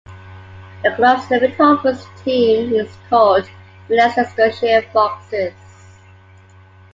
[0.83, 3.47] The club's limited overs team is called
[3.87, 5.53] the Leicestershire Foxes.